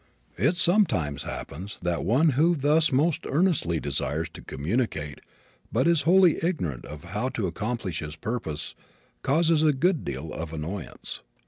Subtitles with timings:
[0.39, 5.21] It sometimes happens that one who thus most earnestly desires to communicate
[5.71, 8.73] but is wholly ignorant of how to accomplish his purpose
[9.21, 11.21] causes a good deal of annoyance.